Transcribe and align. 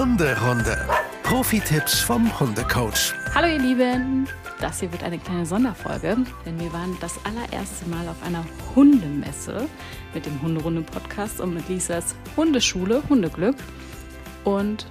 Hunderunde. 0.00 0.88
Profi-Tipps 1.24 2.00
vom 2.00 2.40
Hundecoach. 2.40 3.12
Hallo 3.34 3.48
ihr 3.48 3.58
Lieben, 3.58 4.26
das 4.58 4.80
hier 4.80 4.90
wird 4.92 5.04
eine 5.04 5.18
kleine 5.18 5.44
Sonderfolge, 5.44 6.16
denn 6.46 6.58
wir 6.58 6.72
waren 6.72 6.96
das 7.02 7.22
allererste 7.26 7.86
Mal 7.86 8.08
auf 8.08 8.16
einer 8.22 8.42
Hundemesse 8.74 9.68
mit 10.14 10.24
dem 10.24 10.40
Hunderunde-Podcast 10.40 11.42
und 11.42 11.52
mit 11.52 11.68
Lisas 11.68 12.14
Hundeschule 12.34 13.02
Hundeglück 13.10 13.56
und 14.44 14.86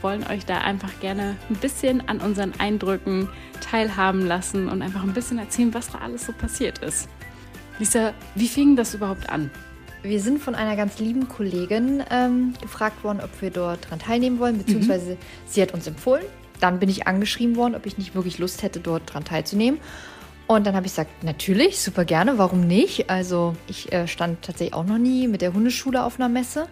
wollen 0.00 0.24
euch 0.28 0.46
da 0.46 0.58
einfach 0.58 0.92
gerne 1.00 1.36
ein 1.50 1.56
bisschen 1.56 2.08
an 2.08 2.20
unseren 2.20 2.52
Eindrücken 2.60 3.28
teilhaben 3.60 4.24
lassen 4.24 4.68
und 4.68 4.80
einfach 4.80 5.02
ein 5.02 5.12
bisschen 5.12 5.38
erzählen, 5.38 5.74
was 5.74 5.90
da 5.90 5.98
alles 5.98 6.26
so 6.26 6.32
passiert 6.32 6.78
ist. 6.78 7.08
Lisa, 7.80 8.14
wie 8.36 8.46
fing 8.46 8.76
das 8.76 8.94
überhaupt 8.94 9.28
an? 9.28 9.50
Wir 10.02 10.20
sind 10.20 10.40
von 10.40 10.54
einer 10.54 10.74
ganz 10.74 10.98
lieben 10.98 11.28
Kollegin 11.28 12.02
ähm, 12.10 12.54
gefragt 12.60 13.04
worden, 13.04 13.20
ob 13.22 13.30
wir 13.40 13.50
dort 13.50 13.88
dran 13.88 14.00
teilnehmen 14.00 14.40
wollen, 14.40 14.58
beziehungsweise 14.58 15.12
mhm. 15.12 15.18
sie 15.46 15.62
hat 15.62 15.72
uns 15.72 15.86
empfohlen. 15.86 16.24
Dann 16.60 16.80
bin 16.80 16.88
ich 16.88 17.06
angeschrieben 17.06 17.56
worden, 17.56 17.74
ob 17.76 17.86
ich 17.86 17.98
nicht 17.98 18.14
wirklich 18.14 18.38
Lust 18.38 18.62
hätte, 18.62 18.80
dort 18.80 19.02
dran 19.12 19.24
teilzunehmen. 19.24 19.80
Und 20.48 20.66
dann 20.66 20.74
habe 20.74 20.86
ich 20.86 20.92
gesagt, 20.92 21.22
natürlich, 21.22 21.80
super 21.80 22.04
gerne, 22.04 22.36
warum 22.36 22.66
nicht? 22.66 23.08
Also 23.08 23.54
ich 23.68 23.92
äh, 23.92 24.08
stand 24.08 24.42
tatsächlich 24.42 24.74
auch 24.74 24.84
noch 24.84 24.98
nie 24.98 25.28
mit 25.28 25.40
der 25.40 25.54
Hundeschule 25.54 26.04
auf 26.04 26.18
einer 26.18 26.28
Messe. 26.28 26.66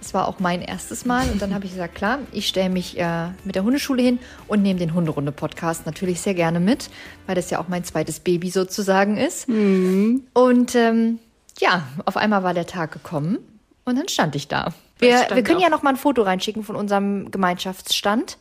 Das 0.00 0.14
war 0.14 0.28
auch 0.28 0.38
mein 0.38 0.62
erstes 0.62 1.04
Mal. 1.04 1.28
Und 1.30 1.42
dann 1.42 1.52
habe 1.52 1.64
ich 1.64 1.72
gesagt, 1.72 1.96
klar, 1.96 2.20
ich 2.32 2.46
stelle 2.46 2.70
mich 2.70 2.98
äh, 2.98 3.28
mit 3.44 3.56
der 3.56 3.64
Hundeschule 3.64 4.00
hin 4.00 4.20
und 4.46 4.62
nehme 4.62 4.78
den 4.78 4.94
Hunderunde-Podcast 4.94 5.86
natürlich 5.86 6.20
sehr 6.20 6.34
gerne 6.34 6.60
mit, 6.60 6.88
weil 7.26 7.34
das 7.34 7.50
ja 7.50 7.58
auch 7.58 7.68
mein 7.68 7.84
zweites 7.84 8.20
Baby 8.20 8.48
sozusagen 8.50 9.16
ist. 9.16 9.48
Mhm. 9.48 10.22
Und 10.32 10.74
ähm, 10.76 11.18
ja, 11.58 11.82
auf 12.04 12.16
einmal 12.16 12.42
war 12.42 12.54
der 12.54 12.66
Tag 12.66 12.92
gekommen 12.92 13.38
und 13.84 13.96
dann 13.96 14.08
stand 14.08 14.34
ich 14.36 14.48
da. 14.48 14.72
Wir, 14.98 15.26
wir 15.32 15.42
können 15.42 15.60
ja 15.60 15.68
noch 15.68 15.82
mal 15.82 15.90
ein 15.90 15.96
Foto 15.96 16.22
reinschicken 16.22 16.62
von 16.62 16.76
unserem 16.76 17.30
Gemeinschaftsstand. 17.30 18.38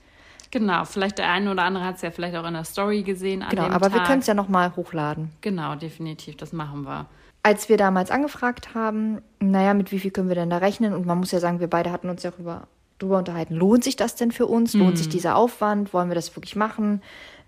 Genau, 0.51 0.85
vielleicht 0.85 1.17
der 1.17 1.29
eine 1.29 1.51
oder 1.51 1.63
andere 1.63 1.83
hat 1.83 1.97
es 1.97 2.01
ja 2.01 2.11
vielleicht 2.11 2.35
auch 2.35 2.45
in 2.45 2.53
der 2.53 2.63
Story 2.63 3.03
gesehen. 3.03 3.43
genau, 3.49 3.63
aber 3.63 3.89
Tag. 3.89 3.93
wir 3.93 4.03
können 4.03 4.19
es 4.19 4.27
ja 4.27 4.33
noch 4.33 4.47
mal 4.47 4.75
hochladen. 4.75 5.31
Genau, 5.41 5.75
definitiv, 5.75 6.37
das 6.37 6.53
machen 6.53 6.83
wir. 6.83 7.07
Als 7.43 7.67
wir 7.67 7.77
damals 7.77 8.09
angefragt 8.09 8.73
haben, 8.73 9.21
naja, 9.39 9.73
mit 9.73 9.91
wie 9.91 9.99
viel 9.99 10.11
können 10.11 10.29
wir 10.29 10.35
denn 10.35 10.49
da 10.49 10.57
rechnen? 10.57 10.93
Und 10.93 11.05
man 11.05 11.19
muss 11.19 11.31
ja 11.31 11.39
sagen, 11.39 11.59
wir 11.59 11.69
beide 11.69 11.91
hatten 11.91 12.09
uns 12.09 12.23
ja 12.23 12.31
darüber, 12.31 12.67
darüber 12.99 13.17
unterhalten, 13.17 13.55
lohnt 13.55 13.83
sich 13.83 13.97
das 13.97 14.15
denn 14.15 14.31
für 14.31 14.47
uns? 14.47 14.73
Lohnt 14.73 14.97
sich 14.97 15.07
mhm. 15.07 15.11
dieser 15.11 15.35
Aufwand? 15.35 15.93
Wollen 15.93 16.09
wir 16.09 16.15
das 16.15 16.35
wirklich 16.35 16.55
machen? 16.55 17.01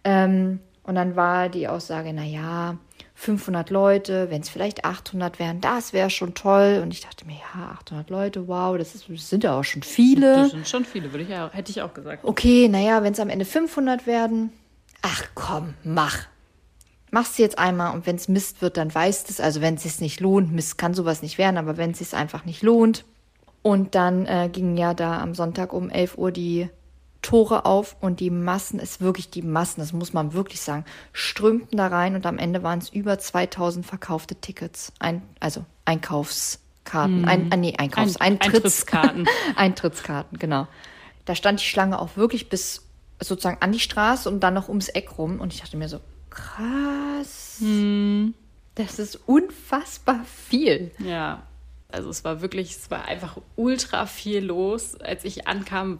Ähm, 0.03 0.59
und 0.83 0.95
dann 0.95 1.15
war 1.15 1.49
die 1.49 1.67
Aussage, 1.67 2.13
naja, 2.13 2.77
500 3.19 3.71
Leute, 3.71 4.29
wenn 4.29 4.41
es 4.41 4.49
vielleicht 4.49 4.85
800 4.85 5.39
wären, 5.39 5.59
das 5.59 5.91
wäre 5.91 6.11
schon 6.11 6.35
toll. 6.35 6.81
Und 6.83 6.93
ich 6.93 7.01
dachte 7.01 7.25
mir, 7.25 7.33
ja, 7.33 7.71
800 7.71 8.11
Leute, 8.11 8.47
wow, 8.47 8.77
das, 8.77 8.93
ist, 8.93 9.09
das 9.09 9.27
sind 9.27 9.43
ja 9.43 9.59
auch 9.59 9.63
schon 9.63 9.81
viele. 9.81 10.35
Das 10.35 10.51
sind 10.51 10.67
schon 10.67 10.85
viele, 10.85 11.11
würde 11.11 11.23
ich 11.23 11.29
ja, 11.29 11.49
hätte 11.51 11.71
ich 11.71 11.81
auch 11.81 11.95
gesagt. 11.95 12.23
Okay, 12.23 12.67
naja, 12.69 13.01
wenn 13.01 13.13
es 13.13 13.19
am 13.19 13.29
Ende 13.29 13.43
500 13.43 14.05
werden, 14.05 14.51
ach 15.01 15.23
komm, 15.33 15.73
mach. 15.83 16.27
Machst 17.09 17.39
du 17.39 17.41
jetzt 17.41 17.57
einmal 17.57 17.95
und 17.95 18.05
wenn 18.05 18.17
es 18.17 18.27
Mist 18.27 18.61
wird, 18.61 18.77
dann 18.77 18.93
weißt 18.93 19.31
es. 19.31 19.39
Also 19.39 19.61
wenn 19.61 19.75
es 19.75 19.83
sich 19.83 19.99
nicht 19.99 20.19
lohnt, 20.19 20.53
Mist 20.53 20.77
kann 20.77 20.93
sowas 20.93 21.23
nicht 21.23 21.39
werden, 21.39 21.57
aber 21.57 21.75
wenn 21.75 21.91
es 21.91 21.97
sich 21.97 22.13
einfach 22.13 22.45
nicht 22.45 22.61
lohnt. 22.61 23.03
Und 23.63 23.95
dann 23.95 24.27
äh, 24.27 24.47
ging 24.53 24.77
ja 24.77 24.93
da 24.93 25.19
am 25.19 25.33
Sonntag 25.33 25.73
um 25.73 25.89
11 25.89 26.19
Uhr 26.19 26.31
die 26.31 26.69
Tore 27.21 27.65
auf 27.65 27.95
und 27.99 28.19
die 28.19 28.29
Massen, 28.29 28.79
ist 28.79 29.01
wirklich 29.01 29.29
die 29.29 29.41
Massen, 29.41 29.81
das 29.81 29.93
muss 29.93 30.13
man 30.13 30.33
wirklich 30.33 30.61
sagen, 30.61 30.85
strömten 31.13 31.77
da 31.77 31.87
rein 31.87 32.15
und 32.15 32.25
am 32.25 32.37
Ende 32.37 32.63
waren 32.63 32.79
es 32.79 32.89
über 32.89 33.17
2000 33.19 33.85
verkaufte 33.85 34.35
Tickets, 34.35 34.93
ein, 34.99 35.21
also 35.39 35.65
Einkaufskarten, 35.85 37.23
hm. 37.23 37.27
ein, 37.27 37.51
äh, 37.51 37.57
nee, 37.57 37.75
Einkaufs, 37.77 38.17
ein, 38.17 38.33
Eintritts, 38.33 38.55
Eintrittskarten. 38.55 39.27
Eintrittskarten, 39.55 40.39
genau. 40.39 40.67
Da 41.25 41.35
stand 41.35 41.59
die 41.59 41.65
Schlange 41.65 41.99
auch 41.99 42.15
wirklich 42.15 42.49
bis 42.49 42.83
sozusagen 43.19 43.57
an 43.61 43.71
die 43.71 43.79
Straße 43.79 44.29
und 44.29 44.41
dann 44.41 44.53
noch 44.53 44.69
ums 44.69 44.89
Eck 44.89 45.17
rum 45.17 45.39
und 45.39 45.53
ich 45.53 45.61
dachte 45.61 45.77
mir 45.77 45.89
so, 45.89 45.99
krass, 46.29 47.57
hm. 47.59 48.33
das 48.75 48.99
ist 48.99 49.15
unfassbar 49.25 50.23
viel. 50.25 50.91
Ja. 50.99 51.43
Also 51.89 52.09
es 52.09 52.23
war 52.23 52.41
wirklich, 52.41 52.71
es 52.71 52.91
war 52.91 53.05
einfach 53.05 53.37
ultra 53.55 54.05
viel 54.05 54.43
los. 54.43 54.95
Als 54.95 55.23
ich 55.23 55.47
ankam, 55.47 55.99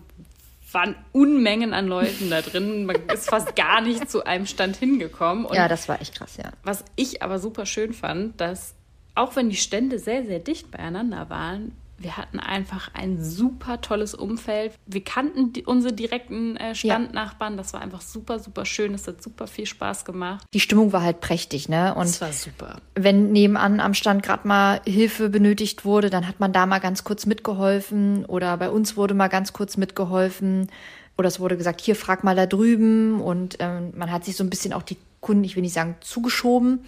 waren 0.78 0.96
Unmengen 1.12 1.74
an 1.74 1.88
Leuten 1.88 2.30
da 2.30 2.42
drin. 2.42 2.86
Man 2.86 2.98
ist 3.12 3.32
fast 3.32 3.56
gar 3.56 3.82
nicht 3.82 4.12
zu 4.12 4.26
einem 4.26 4.46
Stand 4.46 4.76
hingekommen. 4.76 5.46
Und 5.46 5.56
ja, 5.56 5.68
das 5.68 5.90
war 5.90 6.00
echt 6.00 6.14
krass, 6.14 6.38
ja. 6.38 6.52
Was 6.64 6.86
ich 6.96 7.24
aber 7.24 7.40
super 7.40 7.66
schön 7.66 7.94
fand, 7.94 8.40
dass 8.40 8.76
auch 9.16 9.36
wenn 9.36 9.50
die 9.50 9.56
Stände 9.56 9.98
sehr, 9.98 10.24
sehr 10.24 10.38
dicht 10.38 10.70
beieinander 10.70 11.32
waren, 11.32 11.72
wir 12.00 12.18
hatten 12.18 12.40
einfach 12.40 12.92
ein 12.94 13.24
super 13.24 13.82
tolles 13.82 14.14
Umfeld. 14.14 14.74
Wir 14.86 15.04
kannten 15.04 15.54
die, 15.54 15.64
unsere 15.64 15.94
direkten 15.94 16.56
äh, 16.58 16.76
Standnachbarn. 16.76 17.54
Ja. 17.54 17.58
Das 17.58 17.74
war 17.74 17.82
einfach 17.82 18.02
super, 18.02 18.40
super 18.40 18.66
schön. 18.66 18.94
Es 18.94 19.08
hat 19.08 19.24
super 19.24 19.48
viel 19.48 19.66
Spaß 19.66 20.06
gemacht. 20.06 20.46
Die 20.54 20.60
Stimmung 20.60 20.94
war 20.94 21.02
halt 21.02 21.22
prächtig, 21.22 21.70
ne? 21.70 21.96
Und 21.96 22.06
das 22.06 22.22
war 22.22 22.32
super. 22.34 22.78
Wenn 22.94 23.32
nebenan 23.32 23.80
am 23.80 23.96
Stand 23.96 24.22
gerade 24.22 24.48
mal 24.48 24.82
Hilfe 24.86 25.30
benötigt 25.30 25.86
wurde, 25.86 26.10
dann 26.10 26.28
hat 26.28 26.40
man 26.40 26.54
da 26.54 26.66
mal 26.68 26.80
ganz 26.80 27.04
kurz 27.04 27.26
mitgeholfen 27.26 28.26
oder 28.26 28.56
bei 28.58 28.70
uns 28.70 28.96
wurde 28.96 29.16
mal 29.16 29.28
ganz 29.28 29.54
kurz 29.54 29.78
mitgeholfen. 29.78 30.70
Oder 31.18 31.30
es 31.30 31.40
wurde 31.40 31.58
gesagt, 31.58 31.82
hier 31.82 31.96
frag 31.96 32.24
mal 32.24 32.36
da 32.36 32.46
drüben. 32.46 33.22
Und 33.22 33.58
ähm, 33.60 33.92
man 33.96 34.12
hat 34.12 34.24
sich 34.24 34.36
so 34.36 34.44
ein 34.44 34.52
bisschen 34.52 34.72
auch 34.72 34.84
die 34.84 34.98
Kunden, 35.20 35.44
ich 35.44 35.56
will 35.56 35.64
nicht 35.64 35.74
sagen, 35.74 35.96
zugeschoben. 36.02 36.82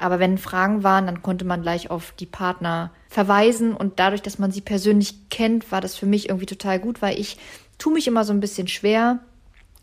Aber 0.00 0.18
wenn 0.18 0.38
Fragen 0.38 0.82
waren, 0.82 1.06
dann 1.06 1.22
konnte 1.22 1.44
man 1.44 1.62
gleich 1.62 1.90
auf 1.90 2.12
die 2.12 2.26
Partner 2.26 2.90
verweisen. 3.08 3.74
Und 3.74 3.98
dadurch, 3.98 4.22
dass 4.22 4.38
man 4.38 4.50
sie 4.50 4.62
persönlich 4.62 5.28
kennt, 5.28 5.70
war 5.70 5.80
das 5.80 5.94
für 5.94 6.06
mich 6.06 6.28
irgendwie 6.28 6.46
total 6.46 6.78
gut, 6.78 7.02
weil 7.02 7.18
ich 7.18 7.36
tue 7.78 7.92
mich 7.92 8.06
immer 8.06 8.24
so 8.24 8.32
ein 8.32 8.40
bisschen 8.40 8.66
schwer, 8.66 9.20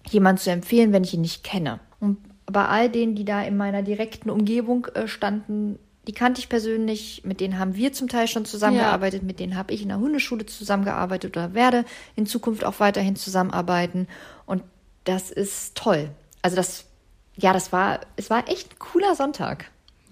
jemanden 0.10 0.42
zu 0.42 0.52
empfehlen, 0.52 0.92
wenn 0.92 1.04
ich 1.04 1.14
ihn 1.14 1.22
nicht 1.22 1.44
kenne. 1.44 1.80
Und 2.00 2.18
bei 2.46 2.66
all 2.66 2.90
denen, 2.90 3.16
die 3.16 3.26
da 3.26 3.44
in 3.44 3.58
meiner 3.58 3.84
direkten 3.84 4.30
Umgebung 4.30 4.88
äh, 4.94 5.08
standen, 5.08 5.78
die 6.08 6.14
kannte 6.14 6.40
ich 6.40 6.48
persönlich, 6.48 7.22
mit 7.26 7.42
denen 7.42 7.60
haben 7.60 7.76
wir 7.76 7.92
zum 7.92 8.08
Teil 8.08 8.28
schon 8.28 8.46
zusammengearbeitet, 8.46 9.22
ja. 9.22 9.28
mit 9.28 9.40
denen 9.40 9.58
habe 9.58 9.74
ich 9.74 9.82
in 9.82 9.90
der 9.90 10.00
Hundeschule 10.00 10.46
zusammengearbeitet 10.46 11.36
oder 11.36 11.54
werde 11.54 11.84
in 12.16 12.26
Zukunft 12.26 12.64
auch 12.64 12.80
weiterhin 12.80 13.18
zusammenarbeiten. 13.18 14.08
Und 14.46 14.64
das 15.04 15.32
ist 15.32 15.76
toll. 15.76 16.10
Also 16.42 16.56
das, 16.56 16.86
ja, 17.36 17.52
das 17.52 17.74
war, 17.74 18.00
es 18.16 18.30
war 18.30 18.48
echt 18.48 18.72
ein 18.72 18.80
cooler 18.80 19.16
Sonntag. 19.16 19.66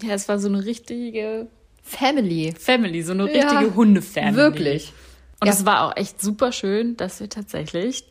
Ja, 0.03 0.13
es 0.13 0.27
war 0.27 0.39
so 0.39 0.47
eine 0.47 0.65
richtige 0.65 1.47
Family. 1.81 2.53
Family, 2.57 3.01
so 3.01 3.13
eine 3.13 3.25
richtige 3.25 3.45
ja, 3.45 3.75
Hundefamily. 3.75 4.35
Wirklich. 4.35 4.93
Und 5.39 5.47
es 5.47 5.65
war 5.65 5.83
auch 5.83 5.97
echt 5.97 6.21
super 6.21 6.51
schön, 6.51 6.97
dass 6.97 7.19
wir 7.19 7.29
tatsächlich 7.29 8.03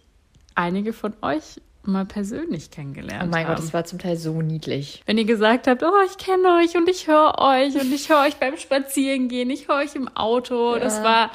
einige 0.54 0.92
von 0.92 1.14
euch 1.22 1.60
mal 1.82 2.04
persönlich 2.04 2.70
kennengelernt 2.70 3.20
haben. 3.20 3.28
Oh 3.28 3.30
mein 3.30 3.46
haben. 3.46 3.56
Gott, 3.56 3.64
das 3.64 3.74
war 3.74 3.84
zum 3.84 3.98
Teil 3.98 4.16
so 4.16 4.40
niedlich. 4.40 5.02
Wenn 5.06 5.18
ihr 5.18 5.24
gesagt 5.24 5.66
habt, 5.66 5.82
oh, 5.82 5.92
ich 6.06 6.16
kenne 6.18 6.60
euch 6.60 6.76
und 6.76 6.88
ich 6.88 7.08
höre 7.08 7.38
euch 7.38 7.74
und 7.74 7.92
ich 7.92 8.08
höre 8.08 8.22
euch 8.22 8.36
beim 8.36 8.56
Spazierengehen, 8.56 9.50
ich 9.50 9.68
höre 9.68 9.76
euch 9.76 9.94
im 9.94 10.08
Auto. 10.08 10.74
Ja. 10.74 10.80
Das 10.80 11.02
war, 11.02 11.30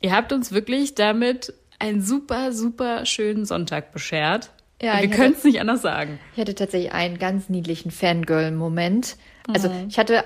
ihr 0.00 0.12
habt 0.12 0.32
uns 0.32 0.52
wirklich 0.52 0.94
damit 0.94 1.52
einen 1.78 2.02
super, 2.02 2.52
super 2.52 3.06
schönen 3.06 3.44
Sonntag 3.44 3.92
beschert. 3.92 4.50
Ja, 4.82 5.00
wir 5.00 5.10
können 5.10 5.34
es 5.34 5.44
nicht 5.44 5.60
anders 5.60 5.82
sagen. 5.82 6.18
Ich 6.34 6.40
hatte 6.40 6.54
tatsächlich 6.54 6.92
einen 6.92 7.18
ganz 7.18 7.50
niedlichen 7.50 7.90
Fangirl-Moment. 7.90 9.16
Also 9.48 9.68
mhm. 9.68 9.86
ich 9.88 9.98
hatte 9.98 10.24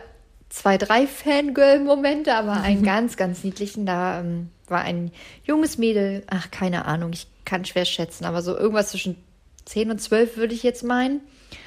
zwei, 0.49 0.79
drei 0.79 1.07
Fangirl-Momente, 1.07 2.35
aber 2.35 2.53
einen 2.53 2.83
ganz, 2.83 3.17
ganz 3.17 3.43
niedlichen. 3.45 3.87
Da 3.87 4.21
ähm, 4.21 4.51
war 4.69 4.83
ein 4.83 5.11
junges 5.45 5.79
Mädel, 5.79 6.23
ach, 6.29 6.51
keine 6.51 6.85
Ahnung, 6.85 7.13
ich 7.13 7.27
kann 7.45 7.65
schwer 7.65 7.85
schätzen, 7.85 8.25
aber 8.25 8.41
so 8.41 8.57
irgendwas 8.57 8.91
zwischen 8.91 9.17
10 9.65 9.91
und 9.91 10.01
12 10.01 10.37
würde 10.37 10.55
ich 10.55 10.63
jetzt 10.63 10.85
meinen. 10.85 11.21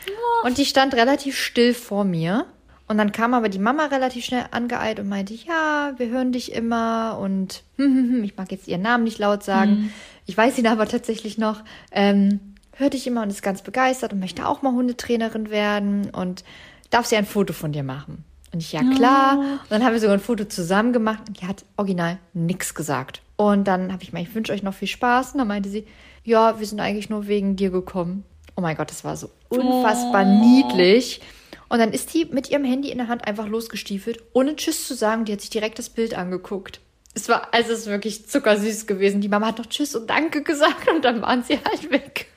Oh. 0.07 0.47
Und 0.47 0.57
die 0.57 0.65
stand 0.65 0.93
relativ 0.93 1.37
still 1.37 1.73
vor 1.73 2.03
mir. 2.03 2.45
Und 2.87 2.97
dann 2.97 3.11
kam 3.11 3.33
aber 3.33 3.49
die 3.49 3.59
Mama 3.59 3.87
relativ 3.87 4.23
schnell 4.23 4.45
angeeilt 4.51 4.99
und 4.99 5.09
meinte, 5.09 5.33
ja, 5.33 5.93
wir 5.97 6.07
hören 6.07 6.31
dich 6.31 6.53
immer 6.53 7.19
und 7.19 7.63
ich 8.23 8.37
mag 8.37 8.51
jetzt 8.51 8.67
ihren 8.67 8.81
Namen 8.81 9.03
nicht 9.03 9.19
laut 9.19 9.43
sagen. 9.43 9.71
Mhm. 9.71 9.93
Ich 10.25 10.37
weiß 10.37 10.57
ihn 10.57 10.67
aber 10.67 10.87
tatsächlich 10.87 11.37
noch. 11.37 11.63
Ähm, 11.91 12.55
hört 12.77 12.93
dich 12.93 13.05
immer 13.05 13.23
und 13.23 13.29
ist 13.29 13.41
ganz 13.41 13.61
begeistert 13.61 14.13
und 14.13 14.19
möchte 14.19 14.47
auch 14.47 14.61
mal 14.61 14.71
Hundetrainerin 14.71 15.49
werden 15.49 16.09
und 16.11 16.45
darf 16.89 17.05
sie 17.05 17.15
ein 17.15 17.25
Foto 17.25 17.53
von 17.53 17.71
dir 17.71 17.83
machen? 17.83 18.23
Und 18.53 18.61
ich, 18.61 18.71
ja 18.71 18.81
klar. 18.95 19.37
Und 19.37 19.69
dann 19.69 19.83
haben 19.83 19.93
wir 19.93 19.99
sogar 19.99 20.15
ein 20.15 20.21
Foto 20.21 20.45
zusammen 20.45 20.93
gemacht 20.93 21.23
und 21.27 21.41
die 21.41 21.47
hat 21.47 21.65
original 21.75 22.17
nichts 22.33 22.73
gesagt. 22.73 23.21
Und 23.35 23.67
dann 23.67 23.91
habe 23.91 24.03
ich 24.03 24.13
mal, 24.13 24.21
ich 24.21 24.33
wünsche 24.33 24.51
euch 24.53 24.63
noch 24.63 24.73
viel 24.73 24.87
Spaß. 24.87 25.33
Und 25.33 25.39
dann 25.39 25.47
meinte 25.47 25.69
sie, 25.69 25.85
ja, 26.23 26.59
wir 26.59 26.65
sind 26.65 26.79
eigentlich 26.79 27.09
nur 27.09 27.27
wegen 27.27 27.55
dir 27.55 27.69
gekommen. 27.69 28.23
Oh 28.55 28.61
mein 28.61 28.75
Gott, 28.75 28.89
das 28.89 29.03
war 29.03 29.15
so 29.15 29.29
unfassbar 29.49 30.25
oh. 30.25 30.39
niedlich. 30.39 31.21
Und 31.69 31.79
dann 31.79 31.91
ist 31.91 32.13
die 32.13 32.25
mit 32.25 32.49
ihrem 32.49 32.63
Handy 32.63 32.89
in 32.89 32.97
der 32.97 33.07
Hand 33.07 33.27
einfach 33.27 33.47
losgestiefelt, 33.47 34.23
ohne 34.33 34.55
Tschüss 34.55 34.87
zu 34.87 34.95
sagen. 34.95 35.25
Die 35.25 35.33
hat 35.33 35.41
sich 35.41 35.49
direkt 35.49 35.77
das 35.79 35.89
Bild 35.89 36.17
angeguckt. 36.17 36.79
Es 37.13 37.29
war, 37.29 37.53
also 37.53 37.73
es 37.73 37.79
ist 37.79 37.87
wirklich 37.87 38.27
zuckersüß 38.27 38.87
gewesen. 38.87 39.21
Die 39.21 39.29
Mama 39.29 39.47
hat 39.47 39.57
noch 39.57 39.65
Tschüss 39.65 39.95
und 39.95 40.09
Danke 40.09 40.43
gesagt 40.43 40.87
und 40.89 41.03
dann 41.03 41.21
waren 41.21 41.43
sie 41.43 41.59
halt 41.63 41.91
weg. 41.91 42.27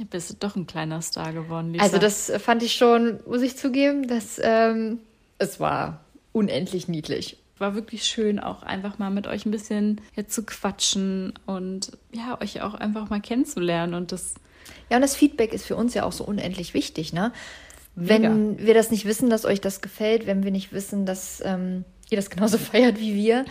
Ja, 0.00 0.06
bist 0.08 0.30
du 0.30 0.34
doch 0.38 0.56
ein 0.56 0.66
kleiner 0.66 1.02
Star 1.02 1.34
geworden, 1.34 1.72
Lisa. 1.72 1.84
Also 1.84 1.98
das 1.98 2.32
fand 2.38 2.62
ich 2.62 2.72
schon, 2.72 3.20
muss 3.26 3.42
ich 3.42 3.58
zugeben, 3.58 4.08
dass 4.08 4.40
ähm, 4.42 4.98
es 5.36 5.60
war 5.60 6.00
unendlich 6.32 6.88
niedlich. 6.88 7.36
war 7.58 7.74
wirklich 7.74 8.04
schön, 8.04 8.38
auch 8.40 8.62
einfach 8.62 8.98
mal 8.98 9.10
mit 9.10 9.26
euch 9.26 9.44
ein 9.44 9.50
bisschen 9.50 10.00
jetzt 10.16 10.32
zu 10.34 10.44
quatschen 10.44 11.34
und 11.44 11.92
ja, 12.12 12.40
euch 12.40 12.62
auch 12.62 12.72
einfach 12.72 13.10
mal 13.10 13.20
kennenzulernen 13.20 13.92
und 13.92 14.10
das. 14.10 14.36
Ja, 14.88 14.96
und 14.96 15.02
das 15.02 15.16
Feedback 15.16 15.52
ist 15.52 15.66
für 15.66 15.76
uns 15.76 15.92
ja 15.92 16.04
auch 16.04 16.12
so 16.12 16.24
unendlich 16.24 16.72
wichtig, 16.72 17.12
ne? 17.12 17.32
Wenn 17.94 18.58
wir 18.58 18.72
das 18.72 18.90
nicht 18.90 19.04
wissen, 19.04 19.28
dass 19.28 19.44
euch 19.44 19.60
das 19.60 19.82
gefällt, 19.82 20.26
wenn 20.26 20.44
wir 20.44 20.52
nicht 20.52 20.72
wissen, 20.72 21.04
dass 21.04 21.42
ähm, 21.44 21.84
ihr 22.10 22.16
das 22.16 22.30
genauso 22.30 22.58
feiert 22.58 22.98
wie 22.98 23.14
wir, 23.14 23.44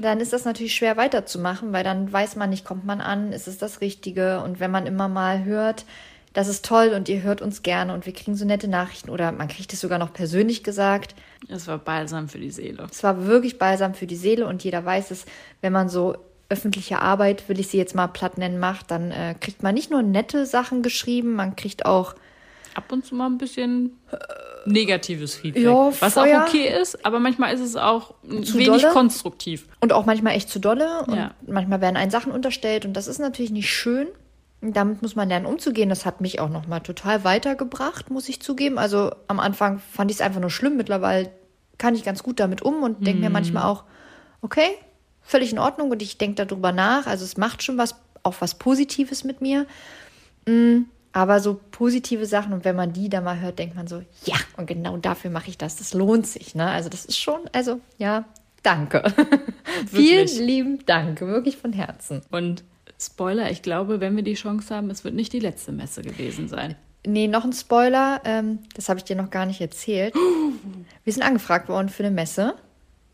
dann 0.00 0.20
ist 0.20 0.32
das 0.32 0.44
natürlich 0.44 0.74
schwer 0.74 0.96
weiterzumachen, 0.96 1.72
weil 1.72 1.84
dann 1.84 2.12
weiß 2.12 2.36
man 2.36 2.50
nicht, 2.50 2.64
kommt 2.64 2.84
man 2.84 3.00
an, 3.00 3.32
ist 3.32 3.48
es 3.48 3.58
das 3.58 3.80
Richtige? 3.80 4.40
Und 4.42 4.60
wenn 4.60 4.70
man 4.70 4.86
immer 4.86 5.08
mal 5.08 5.44
hört, 5.44 5.84
das 6.34 6.48
ist 6.48 6.64
toll 6.64 6.92
und 6.94 7.08
ihr 7.08 7.22
hört 7.22 7.42
uns 7.42 7.62
gerne 7.62 7.94
und 7.94 8.06
wir 8.06 8.12
kriegen 8.12 8.36
so 8.36 8.44
nette 8.44 8.68
Nachrichten 8.68 9.10
oder 9.10 9.32
man 9.32 9.48
kriegt 9.48 9.72
es 9.72 9.80
sogar 9.80 9.98
noch 9.98 10.12
persönlich 10.12 10.62
gesagt. 10.62 11.14
Es 11.48 11.66
war 11.66 11.78
balsam 11.78 12.28
für 12.28 12.38
die 12.38 12.50
Seele. 12.50 12.86
Es 12.90 13.02
war 13.02 13.26
wirklich 13.26 13.58
balsam 13.58 13.94
für 13.94 14.06
die 14.06 14.16
Seele 14.16 14.46
und 14.46 14.62
jeder 14.62 14.84
weiß 14.84 15.10
es, 15.10 15.24
wenn 15.62 15.72
man 15.72 15.88
so 15.88 16.16
öffentliche 16.50 17.00
Arbeit, 17.02 17.48
will 17.48 17.60
ich 17.60 17.68
sie 17.68 17.78
jetzt 17.78 17.94
mal 17.94 18.06
platt 18.06 18.38
nennen, 18.38 18.58
macht, 18.58 18.90
dann 18.90 19.10
äh, 19.10 19.34
kriegt 19.38 19.62
man 19.62 19.74
nicht 19.74 19.90
nur 19.90 20.02
nette 20.02 20.46
Sachen 20.46 20.82
geschrieben, 20.82 21.34
man 21.34 21.56
kriegt 21.56 21.84
auch 21.84 22.14
ab 22.78 22.92
und 22.92 23.04
zu 23.04 23.14
mal 23.14 23.26
ein 23.26 23.38
bisschen 23.38 23.98
negatives 24.64 25.34
Feedback. 25.34 25.64
Ja, 25.64 25.92
was 26.00 26.14
Feuer. 26.14 26.42
auch 26.42 26.48
okay 26.48 26.68
ist, 26.80 27.04
aber 27.04 27.18
manchmal 27.18 27.52
ist 27.54 27.60
es 27.60 27.76
auch 27.76 28.14
zu 28.22 28.54
wenig 28.54 28.66
dolle. 28.66 28.88
konstruktiv. 28.92 29.66
Und 29.80 29.92
auch 29.92 30.06
manchmal 30.06 30.34
echt 30.34 30.48
zu 30.48 30.58
dolle. 30.58 31.04
Und 31.06 31.16
ja. 31.16 31.34
manchmal 31.46 31.80
werden 31.80 31.96
einen 31.96 32.10
Sachen 32.10 32.32
unterstellt 32.32 32.84
und 32.84 32.94
das 32.94 33.08
ist 33.08 33.18
natürlich 33.18 33.50
nicht 33.50 33.70
schön. 33.70 34.08
Damit 34.60 35.02
muss 35.02 35.14
man 35.14 35.28
lernen, 35.28 35.46
umzugehen. 35.46 35.88
Das 35.88 36.04
hat 36.04 36.20
mich 36.20 36.40
auch 36.40 36.48
nochmal 36.48 36.80
total 36.80 37.24
weitergebracht, 37.24 38.10
muss 38.10 38.28
ich 38.28 38.40
zugeben. 38.40 38.78
Also 38.78 39.12
am 39.28 39.38
Anfang 39.38 39.78
fand 39.78 40.10
ich 40.10 40.16
es 40.16 40.20
einfach 40.20 40.40
nur 40.40 40.50
schlimm. 40.50 40.76
Mittlerweile 40.76 41.30
kann 41.78 41.94
ich 41.94 42.04
ganz 42.04 42.22
gut 42.22 42.40
damit 42.40 42.62
um 42.62 42.82
und 42.82 43.06
denke 43.06 43.20
mir 43.20 43.28
mhm. 43.28 43.34
manchmal 43.34 43.64
auch, 43.64 43.84
okay, 44.40 44.70
völlig 45.22 45.52
in 45.52 45.58
Ordnung 45.58 45.90
und 45.90 46.02
ich 46.02 46.18
denke 46.18 46.44
darüber 46.44 46.72
nach. 46.72 47.06
Also 47.06 47.24
es 47.24 47.36
macht 47.36 47.62
schon 47.62 47.78
was, 47.78 47.94
auch 48.22 48.34
was 48.40 48.56
Positives 48.56 49.24
mit 49.24 49.40
mir. 49.40 49.66
Mm, 50.46 50.82
aber 51.12 51.40
so 51.40 51.60
positive 51.70 52.26
Sachen 52.26 52.52
und 52.52 52.64
wenn 52.64 52.76
man 52.76 52.92
die 52.92 53.08
da 53.08 53.20
mal 53.20 53.40
hört, 53.40 53.58
denkt 53.58 53.76
man 53.76 53.86
so, 53.86 54.02
ja, 54.24 54.36
und 54.56 54.66
genau 54.66 54.96
dafür 54.96 55.30
mache 55.30 55.48
ich 55.48 55.58
das. 55.58 55.76
Das 55.76 55.94
lohnt 55.94 56.26
sich. 56.26 56.54
Ne? 56.54 56.66
Also 56.66 56.88
das 56.88 57.04
ist 57.04 57.18
schon, 57.18 57.40
also 57.52 57.80
ja, 57.98 58.24
danke. 58.62 59.02
Vielen 59.90 60.28
lieben 60.46 60.86
Dank, 60.86 61.20
wirklich 61.20 61.56
von 61.56 61.72
Herzen. 61.72 62.22
Und 62.30 62.64
Spoiler, 63.00 63.50
ich 63.50 63.62
glaube, 63.62 64.00
wenn 64.00 64.16
wir 64.16 64.24
die 64.24 64.34
Chance 64.34 64.74
haben, 64.74 64.90
es 64.90 65.04
wird 65.04 65.14
nicht 65.14 65.32
die 65.32 65.38
letzte 65.38 65.72
Messe 65.72 66.02
gewesen 66.02 66.48
sein. 66.48 66.76
Nee, 67.06 67.28
noch 67.28 67.44
ein 67.44 67.52
Spoiler, 67.52 68.20
ähm, 68.24 68.58
das 68.74 68.88
habe 68.88 68.98
ich 68.98 69.04
dir 69.04 69.16
noch 69.16 69.30
gar 69.30 69.46
nicht 69.46 69.60
erzählt. 69.60 70.14
Wir 71.04 71.12
sind 71.12 71.22
angefragt 71.22 71.68
worden 71.68 71.88
für 71.88 72.04
eine 72.04 72.14
Messe 72.14 72.54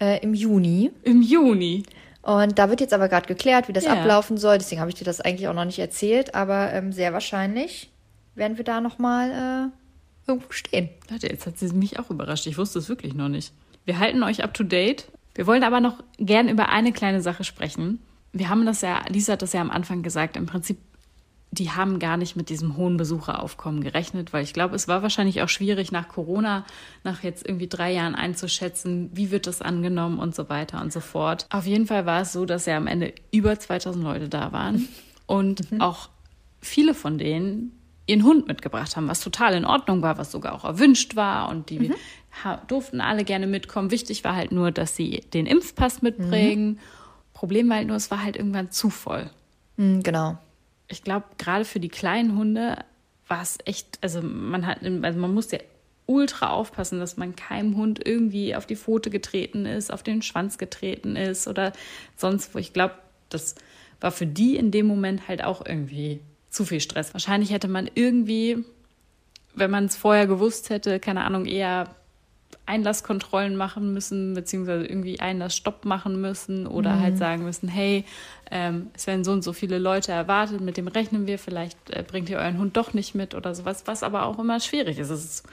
äh, 0.00 0.20
im 0.23 0.35
Juni. 0.35 0.90
Im 1.02 1.23
Juni? 1.23 1.85
Und 2.25 2.59
da 2.59 2.71
wird 2.71 2.81
jetzt 2.81 2.94
aber 2.94 3.09
gerade 3.09 3.26
geklärt, 3.26 3.69
wie 3.69 3.75
das 3.75 3.85
ja. 3.85 3.93
ablaufen 3.93 4.38
soll. 4.38 4.56
Deswegen 4.56 4.81
habe 4.81 4.91
ich 4.91 4.97
dir 4.97 5.05
das 5.05 5.21
eigentlich 5.21 5.47
auch 5.47 5.53
noch 5.53 5.67
nicht 5.67 5.79
erzählt. 5.79 6.35
Aber 6.35 6.73
ähm, 6.73 6.91
sehr 6.91 7.12
wahrscheinlich 7.12 7.91
werden 8.35 8.56
wir 8.56 8.65
da 8.65 8.81
nochmal 8.81 9.31
äh, 9.31 10.31
irgendwo 10.31 10.50
stehen. 10.50 10.88
Leute, 11.11 11.29
jetzt 11.29 11.47
hat 11.47 11.59
sie 11.59 11.69
mich 11.75 11.99
auch 11.99 12.09
überrascht. 12.09 12.47
Ich 12.47 12.56
wusste 12.56 12.79
es 12.79 12.88
wirklich 12.88 13.12
noch 13.12 13.29
nicht. 13.29 13.53
Wir 13.85 13.99
halten 13.99 14.23
euch 14.23 14.43
up 14.43 14.55
to 14.55 14.65
date. 14.65 15.06
Wir 15.35 15.47
wollen 15.47 15.65
aber 15.65 15.81
noch 15.81 16.03
gern 16.19 16.49
über 16.49 16.71
eine 16.71 16.93
kleine 16.93 17.21
Sache 17.21 17.44
sprechen. 17.44 18.00
Wir 18.32 18.49
haben 18.49 18.65
das 18.65 18.81
ja, 18.81 19.03
Lisa 19.09 19.35
hat 19.35 19.43
das 19.43 19.53
ja 19.53 19.61
am 19.61 19.71
Anfang 19.71 20.03
gesagt, 20.03 20.38
im 20.38 20.47
Prinzip 20.47 20.79
die 21.54 21.70
haben 21.70 21.98
gar 21.98 22.16
nicht 22.16 22.36
mit 22.36 22.48
diesem 22.48 22.76
hohen 22.76 22.96
Besucheraufkommen 22.96 23.82
gerechnet, 23.82 24.32
weil 24.32 24.42
ich 24.42 24.52
glaube, 24.52 24.74
es 24.74 24.88
war 24.88 25.02
wahrscheinlich 25.02 25.42
auch 25.42 25.48
schwierig 25.48 25.92
nach 25.92 26.08
Corona, 26.08 26.64
nach 27.04 27.22
jetzt 27.22 27.46
irgendwie 27.46 27.68
drei 27.68 27.92
Jahren 27.92 28.14
einzuschätzen, 28.14 29.10
wie 29.12 29.30
wird 29.30 29.46
das 29.46 29.62
angenommen 29.62 30.18
und 30.18 30.34
so 30.34 30.48
weiter 30.48 30.80
und 30.80 30.92
so 30.92 31.00
fort. 31.00 31.46
Auf 31.50 31.66
jeden 31.66 31.86
Fall 31.86 32.06
war 32.06 32.22
es 32.22 32.32
so, 32.32 32.44
dass 32.44 32.66
ja 32.66 32.76
am 32.76 32.86
Ende 32.86 33.14
über 33.30 33.58
2000 33.58 34.04
Leute 34.04 34.28
da 34.28 34.52
waren 34.52 34.88
und 35.26 35.70
mhm. 35.70 35.80
auch 35.80 36.08
viele 36.60 36.94
von 36.94 37.18
denen 37.18 37.72
ihren 38.06 38.24
Hund 38.24 38.48
mitgebracht 38.48 38.96
haben, 38.96 39.08
was 39.08 39.20
total 39.20 39.54
in 39.54 39.64
Ordnung 39.64 40.02
war, 40.02 40.18
was 40.18 40.30
sogar 40.30 40.54
auch 40.54 40.64
erwünscht 40.64 41.16
war 41.16 41.48
und 41.48 41.70
die 41.70 41.78
mhm. 41.78 41.94
durften 42.68 43.00
alle 43.00 43.24
gerne 43.24 43.46
mitkommen. 43.46 43.90
Wichtig 43.90 44.24
war 44.24 44.34
halt 44.34 44.52
nur, 44.52 44.72
dass 44.72 44.94
sie 44.96 45.20
den 45.32 45.46
Impfpass 45.46 46.02
mitbringen. 46.02 46.72
Mhm. 46.72 46.78
Problem 47.32 47.68
war 47.68 47.76
halt 47.76 47.88
nur, 47.88 47.96
es 47.96 48.10
war 48.10 48.22
halt 48.22 48.36
irgendwann 48.36 48.70
zu 48.70 48.90
voll. 48.90 49.30
Mhm, 49.76 50.02
genau 50.02 50.38
ich 50.88 51.02
glaube, 51.02 51.26
gerade 51.38 51.64
für 51.64 51.81
die 51.81 51.88
kleinen 51.88 52.36
Hunde 52.36 52.76
war 53.28 53.42
es 53.42 53.58
echt, 53.64 53.98
also 54.02 54.20
man 54.22 54.66
hat, 54.66 54.78
also 54.82 55.19
man 55.19 55.32
muss 55.32 55.50
ja 55.50 55.58
ultra 56.06 56.50
aufpassen, 56.50 56.98
dass 56.98 57.16
man 57.16 57.34
keinem 57.34 57.76
Hund 57.76 58.06
irgendwie 58.06 58.54
auf 58.54 58.66
die 58.66 58.76
Pfote 58.76 59.10
getreten 59.10 59.64
ist, 59.64 59.92
auf 59.92 60.02
den 60.02 60.22
Schwanz 60.22 60.58
getreten 60.58 61.16
ist 61.16 61.48
oder 61.48 61.72
sonst 62.16 62.54
wo. 62.54 62.58
Ich 62.58 62.72
glaube, 62.72 62.94
das 63.31 63.54
war 64.00 64.12
für 64.12 64.26
die 64.26 64.56
in 64.56 64.70
dem 64.70 64.86
Moment 64.86 65.28
halt 65.28 65.42
auch 65.42 65.64
irgendwie 65.64 66.20
zu 66.50 66.64
viel 66.64 66.81
Stress. 66.81 67.14
Wahrscheinlich 67.14 67.50
hätte 67.50 67.69
man 67.69 67.90
irgendwie, 67.94 68.64
wenn 69.54 69.70
man 69.70 69.87
es 69.87 69.96
vorher 69.96 70.26
gewusst 70.26 70.69
hätte, 70.69 71.00
keine 71.00 71.25
Ahnung, 71.25 71.46
eher 71.46 71.94
Einlasskontrollen 72.66 73.56
machen 73.56 73.92
müssen, 73.92 74.34
beziehungsweise 74.34 74.86
irgendwie 74.86 75.20
Einlassstopp 75.20 75.84
machen 75.84 76.20
müssen 76.20 76.66
oder 76.66 76.94
mhm. 76.94 77.00
halt 77.00 77.18
sagen 77.18 77.44
müssen, 77.44 77.68
hey, 77.68 78.04
ähm, 78.50 78.90
es 78.94 79.06
werden 79.06 79.24
so 79.24 79.32
und 79.32 79.42
so 79.42 79.52
viele 79.52 79.78
Leute 79.78 80.12
erwartet, 80.12 80.60
mit 80.60 80.76
dem 80.76 80.88
rechnen 80.88 81.26
wir, 81.26 81.38
vielleicht 81.38 81.90
äh, 81.90 82.02
bringt 82.02 82.28
ihr 82.30 82.38
euren 82.38 82.58
Hund 82.58 82.76
doch 82.76 82.94
nicht 82.94 83.14
mit 83.14 83.34
oder 83.34 83.54
sowas, 83.54 83.84
was 83.86 84.02
aber 84.02 84.26
auch 84.26 84.38
immer 84.38 84.60
schwierig 84.60 84.98
ist. 84.98 85.10
ist 85.10 85.44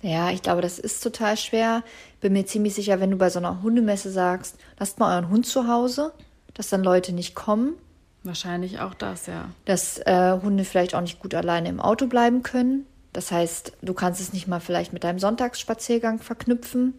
ja, 0.00 0.30
ich 0.30 0.42
glaube, 0.42 0.62
das 0.62 0.78
ist 0.78 1.02
total 1.02 1.36
schwer. 1.36 1.82
Bin 2.20 2.32
mir 2.32 2.46
ziemlich 2.46 2.74
sicher, 2.74 3.00
wenn 3.00 3.10
du 3.10 3.16
bei 3.16 3.30
so 3.30 3.40
einer 3.40 3.62
Hundemesse 3.62 4.10
sagst, 4.10 4.56
lasst 4.78 5.00
mal 5.00 5.14
euren 5.14 5.28
Hund 5.28 5.46
zu 5.46 5.66
Hause, 5.66 6.12
dass 6.54 6.68
dann 6.68 6.84
Leute 6.84 7.12
nicht 7.12 7.34
kommen. 7.34 7.74
Wahrscheinlich 8.22 8.80
auch 8.80 8.94
das, 8.94 9.26
ja. 9.26 9.48
Dass 9.64 9.98
äh, 9.98 10.38
Hunde 10.40 10.64
vielleicht 10.64 10.94
auch 10.94 11.00
nicht 11.00 11.18
gut 11.20 11.34
alleine 11.34 11.68
im 11.68 11.80
Auto 11.80 12.06
bleiben 12.06 12.42
können. 12.42 12.86
Das 13.12 13.32
heißt, 13.32 13.72
du 13.82 13.94
kannst 13.94 14.20
es 14.20 14.32
nicht 14.32 14.48
mal 14.48 14.60
vielleicht 14.60 14.92
mit 14.92 15.04
deinem 15.04 15.18
Sonntagsspaziergang 15.18 16.20
verknüpfen. 16.20 16.94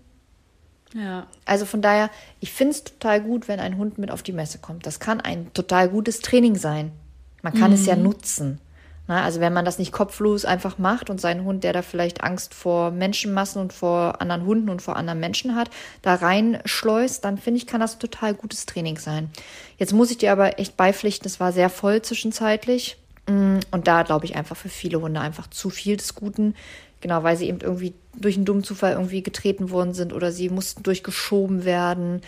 Ja. 0.93 1.27
Also 1.45 1.65
von 1.65 1.81
daher, 1.81 2.09
ich 2.39 2.51
finde 2.51 2.71
es 2.71 2.83
total 2.83 3.21
gut, 3.21 3.47
wenn 3.47 3.59
ein 3.59 3.77
Hund 3.77 3.97
mit 3.97 4.11
auf 4.11 4.23
die 4.23 4.31
Messe 4.31 4.57
kommt. 4.57 4.85
Das 4.85 4.99
kann 4.99 5.21
ein 5.21 5.53
total 5.53 5.89
gutes 5.89 6.19
Training 6.19 6.55
sein. 6.55 6.91
Man 7.41 7.53
kann 7.53 7.71
mhm. 7.71 7.75
es 7.75 7.85
ja 7.85 7.95
mhm. 7.95 8.03
nutzen. 8.03 8.59
Na, 9.09 9.23
also 9.23 9.39
wenn 9.39 9.53
man 9.53 9.65
das 9.65 9.79
nicht 9.79 9.91
kopflos 9.91 10.45
einfach 10.45 10.77
macht 10.77 11.09
und 11.09 11.19
seinen 11.19 11.43
Hund, 11.43 11.63
der 11.63 11.73
da 11.73 11.81
vielleicht 11.81 12.23
Angst 12.23 12.53
vor 12.53 12.91
Menschenmassen 12.91 13.59
und 13.59 13.73
vor 13.73 14.21
anderen 14.21 14.45
Hunden 14.45 14.69
und 14.69 14.83
vor 14.83 14.97
anderen 14.97 15.19
Menschen 15.19 15.55
hat, 15.55 15.71
da 16.03 16.13
reinschleust, 16.13 17.25
dann 17.25 17.39
finde 17.39 17.57
ich, 17.57 17.65
kann 17.65 17.81
das 17.81 17.95
ein 17.95 17.99
total 17.99 18.35
gutes 18.35 18.67
Training 18.67 18.99
sein. 18.99 19.31
Jetzt 19.79 19.93
muss 19.93 20.11
ich 20.11 20.19
dir 20.19 20.31
aber 20.31 20.59
echt 20.59 20.77
beipflichten, 20.77 21.25
es 21.25 21.39
war 21.39 21.51
sehr 21.51 21.71
voll 21.71 22.03
zwischenzeitlich. 22.03 22.97
Mm, 23.29 23.59
und 23.71 23.87
da 23.87 24.03
glaube 24.03 24.25
ich 24.25 24.35
einfach 24.35 24.57
für 24.57 24.69
viele 24.69 25.01
Hunde 25.01 25.21
einfach 25.21 25.47
zu 25.47 25.69
viel 25.69 25.97
des 25.97 26.15
Guten. 26.15 26.55
Genau, 27.01 27.23
weil 27.23 27.37
sie 27.37 27.47
eben 27.47 27.61
irgendwie 27.61 27.93
durch 28.15 28.35
einen 28.35 28.45
dummen 28.45 28.63
Zufall 28.63 28.93
irgendwie 28.93 29.23
getreten 29.23 29.69
worden 29.69 29.93
sind 29.93 30.11
oder 30.11 30.31
sie 30.31 30.49
mussten 30.49 30.83
durchgeschoben 30.83 31.63
werden. 31.63 32.21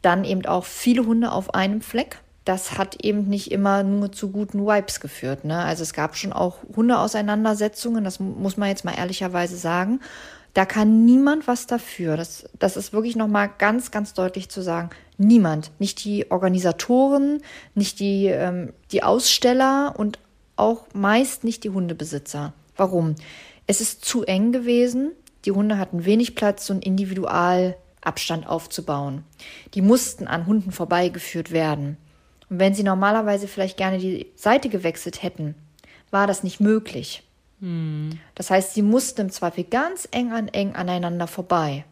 Dann 0.00 0.24
eben 0.24 0.46
auch 0.46 0.64
viele 0.64 1.04
Hunde 1.04 1.32
auf 1.32 1.54
einem 1.54 1.80
Fleck. 1.80 2.18
Das 2.44 2.78
hat 2.78 3.04
eben 3.04 3.28
nicht 3.28 3.52
immer 3.52 3.82
nur 3.82 4.12
zu 4.12 4.30
guten 4.30 4.66
Wipes 4.66 5.00
geführt. 5.00 5.44
Ne? 5.44 5.58
Also 5.58 5.82
es 5.82 5.92
gab 5.92 6.16
schon 6.16 6.32
auch 6.32 6.58
Hundeauseinandersetzungen, 6.76 8.04
das 8.04 8.20
muss 8.20 8.56
man 8.56 8.68
jetzt 8.68 8.84
mal 8.84 8.96
ehrlicherweise 8.96 9.56
sagen. 9.56 10.00
Da 10.52 10.64
kann 10.64 11.04
niemand 11.04 11.48
was 11.48 11.66
dafür. 11.66 12.16
Das, 12.16 12.44
das 12.58 12.76
ist 12.76 12.92
wirklich 12.92 13.16
nochmal 13.16 13.50
ganz, 13.58 13.90
ganz 13.90 14.14
deutlich 14.14 14.48
zu 14.50 14.62
sagen. 14.62 14.90
Niemand. 15.18 15.72
Nicht 15.78 16.04
die 16.04 16.30
Organisatoren, 16.30 17.42
nicht 17.74 17.98
die, 17.98 18.26
ähm, 18.26 18.72
die 18.92 19.02
Aussteller 19.02 19.94
und 19.96 20.18
auch 20.56 20.86
meist 20.94 21.44
nicht 21.44 21.64
die 21.64 21.70
Hundebesitzer. 21.70 22.52
Warum? 22.76 23.14
Es 23.66 23.80
ist 23.80 24.04
zu 24.04 24.24
eng 24.24 24.52
gewesen. 24.52 25.12
Die 25.44 25.52
Hunde 25.52 25.78
hatten 25.78 26.04
wenig 26.04 26.34
Platz, 26.34 26.66
so 26.66 26.72
einen 26.72 26.82
Individualabstand 26.82 28.46
aufzubauen. 28.46 29.24
Die 29.74 29.82
mussten 29.82 30.26
an 30.26 30.46
Hunden 30.46 30.72
vorbeigeführt 30.72 31.50
werden. 31.50 31.96
Und 32.48 32.58
wenn 32.58 32.74
sie 32.74 32.82
normalerweise 32.82 33.48
vielleicht 33.48 33.76
gerne 33.76 33.98
die 33.98 34.26
Seite 34.36 34.68
gewechselt 34.68 35.22
hätten, 35.22 35.54
war 36.10 36.26
das 36.26 36.42
nicht 36.44 36.60
möglich. 36.60 37.22
Hm. 37.60 38.18
Das 38.34 38.50
heißt, 38.50 38.74
sie 38.74 38.82
mussten 38.82 39.22
im 39.22 39.30
Zweifel 39.30 39.64
ganz 39.64 40.08
eng 40.10 40.32
an 40.32 40.48
eng 40.48 40.74
aneinander 40.74 41.26
vorbei. 41.26 41.84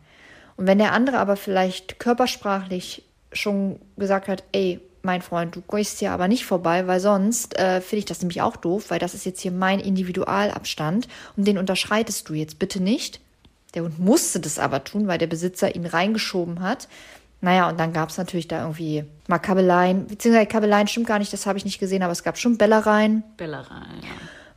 Und 0.57 0.67
wenn 0.67 0.79
der 0.79 0.93
andere 0.93 1.19
aber 1.19 1.37
vielleicht 1.37 1.99
körpersprachlich 1.99 3.05
schon 3.33 3.81
gesagt 3.97 4.29
hat, 4.29 4.45
ey, 4.53 4.81
mein 5.03 5.23
Freund, 5.23 5.57
du 5.57 5.63
gehst 5.63 5.99
hier 5.99 6.13
aber 6.13 6.29
nicht 6.29 6.45
vorbei, 6.45 6.87
weil 6.87 7.01
sonst 7.01 7.59
äh, 7.59 7.81
finde 7.81 8.01
ich 8.01 8.05
das 8.05 8.21
nämlich 8.21 8.43
auch 8.43 8.57
doof, 8.57 8.91
weil 8.91 8.99
das 8.99 9.15
ist 9.15 9.27
jetzt 9.27 9.41
hier 9.41 9.53
mein 9.53 9.81
Individualabstand 9.81 11.09
und 11.37 11.47
den 11.47 11.59
unterschreitest 11.59 12.29
du 12.29 12.35
jetzt 12.35 12.59
bitte 12.59 12.83
nicht. 12.83 13.21
Der 13.75 13.83
Hund 13.83 13.99
musste 13.99 14.39
das 14.41 14.59
aber 14.59 14.85
tun, 14.85 15.07
weil 15.09 15.19
der 15.19 15.27
Besitzer 15.27 15.75
ihn 15.75 15.87
reingeschoben 15.87 16.61
hat. 16.61 16.89
Naja, 17.41 17.69
und 17.69 17.81
dann 17.81 17.93
gab 17.93 18.11
es 18.11 18.19
natürlich 18.19 18.47
da 18.47 18.61
irgendwie 18.63 19.05
mal 19.27 19.39
Kabeleien, 19.39 20.07
beziehungsweise 20.07 20.47
Kabeleien 20.47 20.87
stimmt 20.87 21.09
gar 21.09 21.19
nicht, 21.19 21.33
das 21.33 21.47
habe 21.47 21.59
ich 21.59 21.65
nicht 21.65 21.81
gesehen, 21.81 22.03
aber 22.03 22.13
es 22.13 22.23
gab 22.23 22.39
schon 22.39 22.57
Bellereien. 22.57 23.25
Bellereien, 23.37 24.03
ja. 24.03 24.09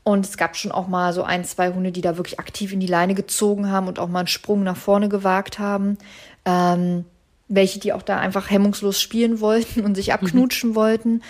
Und 0.04 0.24
es 0.24 0.38
gab 0.38 0.56
schon 0.56 0.72
auch 0.72 0.88
mal 0.88 1.14
so 1.14 1.24
ein, 1.24 1.44
zwei 1.46 1.74
Hunde, 1.74 1.92
die 1.92 2.02
da 2.02 2.16
wirklich 2.16 2.40
aktiv 2.40 2.72
in 2.72 2.80
die 2.80 2.86
Leine 2.86 3.16
gezogen 3.16 3.72
haben 3.72 3.88
und 3.88 3.98
auch 3.98 4.08
mal 4.08 4.20
einen 4.20 4.28
Sprung 4.28 4.62
nach 4.62 4.78
vorne 4.78 5.10
gewagt 5.10 5.58
haben. 5.58 5.98
Ähm, 6.46 7.06
welche, 7.48 7.80
die 7.80 7.94
auch 7.94 8.02
da 8.02 8.20
einfach 8.20 8.50
hemmungslos 8.50 9.00
spielen 9.00 9.40
wollten 9.40 9.82
und 9.82 9.96
sich 9.96 10.14
abknutschen 10.14 10.72
mhm. 10.72 10.76
wollten. 10.76 11.22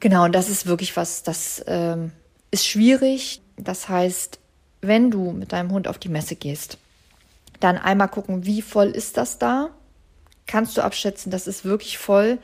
Genau, 0.00 0.24
und 0.24 0.34
das 0.34 0.48
ist 0.48 0.66
wirklich 0.66 0.96
was, 0.96 1.22
das 1.22 1.62
ähm, 1.66 2.12
ist 2.50 2.66
schwierig. 2.66 3.40
Das 3.56 3.88
heißt, 3.88 4.40
wenn 4.80 5.10
du 5.10 5.30
mit 5.30 5.52
deinem 5.52 5.70
Hund 5.70 5.86
auf 5.86 5.98
die 5.98 6.08
Messe 6.08 6.34
gehst, 6.34 6.78
dann 7.60 7.78
einmal 7.78 8.08
gucken, 8.08 8.44
wie 8.44 8.62
voll 8.62 8.88
ist 8.88 9.16
das 9.16 9.38
da? 9.38 9.70
Kannst 10.48 10.76
du 10.76 10.82
abschätzen, 10.82 11.30
das 11.30 11.46
ist 11.46 11.64
wirklich 11.64 11.98
voll? 11.98 12.38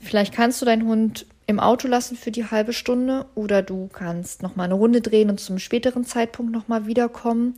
Vielleicht 0.00 0.32
kannst 0.32 0.62
du 0.62 0.66
deinen 0.66 0.86
Hund 0.86 1.26
im 1.46 1.60
Auto 1.60 1.86
lassen 1.86 2.16
für 2.16 2.30
die 2.30 2.46
halbe 2.46 2.72
Stunde 2.72 3.26
oder 3.34 3.60
du 3.60 3.88
kannst 3.92 4.42
noch 4.42 4.56
mal 4.56 4.64
eine 4.64 4.74
Runde 4.74 5.02
drehen 5.02 5.28
und 5.28 5.40
zum 5.40 5.58
späteren 5.58 6.04
Zeitpunkt 6.04 6.52
noch 6.52 6.68
mal 6.68 6.86
wiederkommen. 6.86 7.56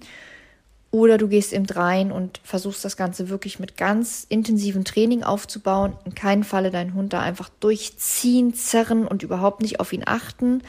Oder 0.93 1.17
du 1.17 1.27
gehst 1.27 1.55
eben 1.55 1.65
rein 1.65 2.13
und 2.13 2.39
versuchst 2.45 2.85
das 2.85 2.99
Ganze 2.99 3.31
wirklich 3.31 3.59
mit 3.59 3.79
ganz 3.79 4.27
intensivem 4.29 4.85
Training 4.85 5.23
aufzubauen. 5.23 5.95
In 6.05 6.15
keinem 6.15 6.45
Falle 6.45 6.71
deinen 6.71 6.93
Hund 6.93 7.15
da 7.15 7.21
einfach 7.21 7.49
durchziehen, 7.61 8.53
zerren 8.53 9.09
und 9.09 9.23
überhaupt 9.23 9.63
nicht 9.63 9.81
auf 9.81 9.95
ihn 9.95 10.03
achten, 10.05 10.63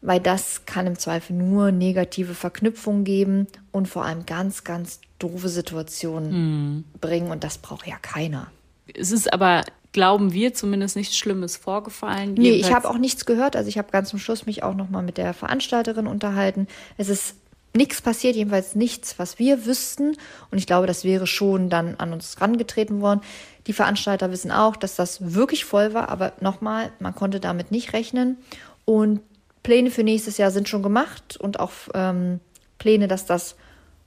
weil 0.00 0.20
das 0.20 0.64
kann 0.64 0.86
im 0.86 0.96
Zweifel 0.96 1.34
nur 1.34 1.72
negative 1.72 2.34
Verknüpfungen 2.34 3.02
geben 3.02 3.48
und 3.72 3.88
vor 3.88 4.04
allem 4.04 4.26
ganz, 4.26 4.62
ganz 4.62 5.00
doofe 5.18 5.48
Situationen 5.48 6.30
mhm. 6.30 6.84
bringen 7.00 7.32
und 7.32 7.42
das 7.42 7.58
braucht 7.58 7.88
ja 7.88 7.96
keiner. 8.00 8.46
Es 8.94 9.10
ist 9.10 9.32
aber, 9.32 9.64
glauben 9.92 10.32
wir, 10.32 10.54
zumindest 10.54 10.94
nichts 10.94 11.16
Schlimmes 11.16 11.56
vorgefallen. 11.56 12.34
Nee, 12.34 12.50
ich 12.50 12.72
habe 12.72 12.88
auch 12.88 12.98
nichts 12.98 13.26
gehört. 13.26 13.56
Also 13.56 13.68
ich 13.68 13.78
habe 13.78 13.90
ganz 13.90 14.10
zum 14.10 14.18
Schluss 14.20 14.46
mich 14.46 14.62
auch 14.62 14.74
nochmal 14.74 15.02
mit 15.02 15.16
der 15.16 15.34
Veranstalterin 15.34 16.06
unterhalten. 16.06 16.68
Es 16.96 17.08
ist 17.08 17.36
nichts 17.74 18.00
passiert, 18.00 18.36
jedenfalls 18.36 18.74
nichts, 18.74 19.18
was 19.18 19.38
wir 19.38 19.66
wüssten. 19.66 20.16
Und 20.50 20.58
ich 20.58 20.66
glaube, 20.66 20.86
das 20.86 21.04
wäre 21.04 21.26
schon 21.26 21.70
dann 21.70 21.96
an 21.96 22.12
uns 22.12 22.40
rangetreten 22.40 23.00
worden. 23.00 23.20
Die 23.66 23.72
Veranstalter 23.72 24.30
wissen 24.30 24.50
auch, 24.50 24.76
dass 24.76 24.96
das 24.96 25.34
wirklich 25.34 25.64
voll 25.64 25.94
war, 25.94 26.08
aber 26.08 26.32
nochmal, 26.40 26.92
man 27.00 27.14
konnte 27.14 27.40
damit 27.40 27.70
nicht 27.70 27.92
rechnen. 27.92 28.38
Und 28.84 29.20
Pläne 29.62 29.90
für 29.90 30.04
nächstes 30.04 30.38
Jahr 30.38 30.50
sind 30.50 30.68
schon 30.68 30.82
gemacht 30.82 31.36
und 31.36 31.58
auch 31.58 31.72
ähm, 31.94 32.40
Pläne, 32.78 33.08
dass 33.08 33.26
das 33.26 33.56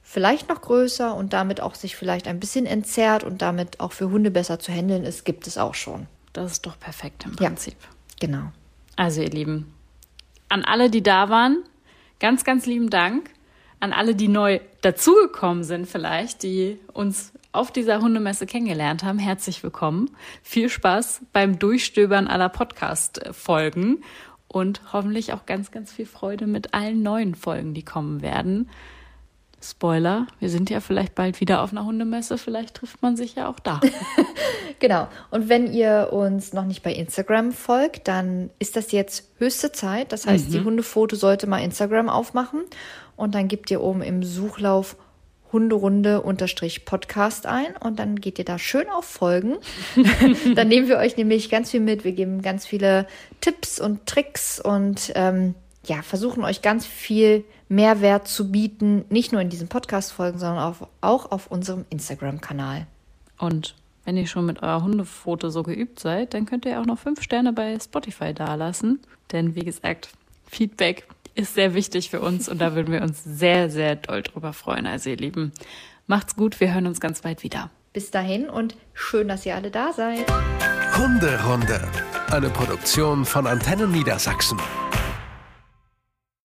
vielleicht 0.02 0.48
noch 0.48 0.62
größer 0.62 1.14
und 1.14 1.34
damit 1.34 1.60
auch 1.60 1.76
sich 1.76 1.96
vielleicht 1.96 2.28
ein 2.28 2.40
bisschen 2.40 2.66
entzerrt 2.66 3.24
und 3.24 3.42
damit 3.42 3.80
auch 3.82 3.92
für 3.92 4.10
Hunde 4.10 4.32
besser 4.32 4.60
zu 4.60 4.72
handeln 4.72 5.04
ist, 5.04 5.26
gibt 5.26 5.48
es 5.48 5.58
auch 5.58 5.74
schon. 5.74 6.08
Das 6.32 6.52
ist 6.52 6.66
doch 6.66 6.80
perfekt 6.80 7.26
im 7.26 7.36
Prinzip. 7.36 7.76
Ja, 7.82 8.28
genau. 8.28 8.52
Also 8.96 9.22
ihr 9.22 9.30
Lieben, 9.30 9.74
an 10.48 10.64
alle, 10.64 10.90
die 10.90 11.04
da 11.04 11.30
waren, 11.30 11.64
ganz, 12.20 12.46
ganz 12.46 12.66
lieben 12.66 12.90
Dank 12.90 13.32
an 13.80 13.94
alle, 13.94 14.16
die 14.16 14.28
neu 14.28 14.60
dazugekommen 14.82 15.64
sind 15.64 15.88
vielleicht, 15.88 16.44
die 16.44 16.80
uns 16.94 17.34
auf 17.52 17.72
dieser 17.72 18.02
Hundemesse 18.02 18.46
kennengelernt 18.46 19.04
haben, 19.04 19.20
herzlich 19.20 19.64
willkommen. 19.64 20.12
Viel 20.44 20.70
Spaß 20.70 21.22
beim 21.34 21.60
Durchstöbern 21.60 22.28
aller 22.28 22.50
Podcast-Folgen 22.50 24.04
und 24.48 24.82
hoffentlich 24.94 25.34
auch 25.34 25.46
ganz, 25.46 25.72
ganz 25.72 25.92
viel 25.92 26.06
Freude 26.06 26.48
mit 26.48 26.74
allen 26.74 27.04
neuen 27.04 27.36
Folgen, 27.36 27.74
die 27.74 27.84
kommen 27.84 28.22
werden. 28.22 28.70
Spoiler, 29.60 30.28
wir 30.40 30.50
sind 30.50 30.70
ja 30.70 30.82
vielleicht 30.82 31.16
bald 31.16 31.42
wieder 31.42 31.64
auf 31.64 31.72
einer 31.72 31.84
Hundemesse, 31.84 32.38
vielleicht 32.38 32.76
trifft 32.76 33.02
man 33.02 33.18
sich 33.18 33.36
ja 33.36 33.48
auch 33.50 33.60
da. 33.60 33.82
genau. 34.80 35.08
Und 35.32 35.50
wenn 35.50 35.74
ihr 35.74 36.10
uns 36.12 36.54
noch 36.54 36.66
nicht 36.66 36.84
bei 36.84 36.94
Instagram 36.94 37.52
folgt, 37.52 38.08
dann 38.08 38.52
ist 38.60 38.76
das 38.76 38.92
jetzt 38.92 39.32
höchste 39.40 39.72
Zeit. 39.72 40.12
Das 40.12 40.28
heißt, 40.28 40.50
mhm. 40.50 40.52
die 40.52 40.60
Hundefoto 40.62 41.16
sollte 41.16 41.48
mal 41.48 41.64
Instagram 41.64 42.08
aufmachen 42.08 42.66
und 43.18 43.36
dann 43.36 43.50
gebt 43.50 43.70
ihr 43.70 43.82
oben 43.82 44.02
im 44.02 44.24
Suchlauf 44.24 44.96
Hunderunde-Podcast 45.52 47.46
ein 47.46 47.76
und 47.78 48.00
dann 48.00 48.22
geht 48.22 48.40
ihr 48.40 48.46
da 48.46 48.58
schön 48.60 48.90
auf 48.90 49.06
Folgen. 49.06 49.58
dann 50.56 50.68
nehmen 50.68 50.88
wir 50.88 50.98
euch 50.98 51.18
nämlich 51.18 51.50
ganz 51.50 51.72
viel 51.72 51.80
mit. 51.80 52.04
Wir 52.04 52.14
geben 52.14 52.42
ganz 52.42 52.66
viele 52.66 53.08
Tipps 53.42 53.80
und 53.80 54.06
Tricks 54.06 54.60
und 54.60 55.12
ähm, 55.16 55.56
ja, 55.86 56.02
versuchen 56.02 56.44
euch 56.44 56.62
ganz 56.62 56.86
viel 56.86 57.46
Mehrwert 57.70 58.28
zu 58.28 58.52
bieten, 58.52 59.06
nicht 59.10 59.32
nur 59.32 59.42
in 59.42 59.50
diesen 59.50 59.70
Podcast-Folgen, 59.70 60.38
sondern 60.40 60.60
auch, 60.60 60.88
auch 61.02 61.32
auf 61.32 61.48
unserem 61.48 61.86
Instagram-Kanal. 61.90 62.88
Und 63.38 63.76
wenn 64.04 64.18
ihr 64.18 64.28
schon 64.28 64.46
mit 64.46 64.64
eurer 64.64 64.84
Hundefoto 64.84 65.50
so 65.50 65.64
geübt 65.64 66.00
seid, 66.00 66.34
dann 66.34 66.46
könnt 66.46 66.66
ihr 66.66 66.80
auch 66.80 66.86
noch 66.86 67.00
fünf 67.00 67.22
Sterne 67.22 67.54
bei 67.54 67.78
Spotify 67.80 68.34
dalassen. 68.34 69.00
Denn 69.32 69.56
wie 69.56 69.66
gesagt, 69.66 70.10
Feedback 70.50 71.08
ist 71.38 71.54
sehr 71.54 71.74
wichtig 71.74 72.10
für 72.10 72.20
uns 72.20 72.50
und 72.50 72.60
da 72.60 72.76
würden 72.76 72.92
wir 72.92 73.02
uns 73.02 73.24
sehr, 73.24 73.70
sehr 73.70 73.96
doll 73.96 74.24
drüber 74.24 74.54
freuen. 74.54 74.88
Also 74.88 75.10
ihr 75.10 75.18
Lieben, 75.18 75.52
macht's 76.08 76.36
gut, 76.36 76.60
wir 76.60 76.74
hören 76.74 76.88
uns 76.88 77.00
ganz 77.00 77.22
bald 77.22 77.44
wieder. 77.44 77.70
Bis 77.94 78.12
dahin 78.12 78.50
und 78.50 78.76
schön, 78.94 79.28
dass 79.28 79.46
ihr 79.46 79.56
alle 79.56 79.72
da 79.72 79.94
seid. 79.94 80.26
Hunderunde, 80.98 81.88
eine 82.32 82.50
Produktion 82.50 83.24
von 83.24 83.46
Antennen 83.46 83.92
Niedersachsen. 83.92 84.58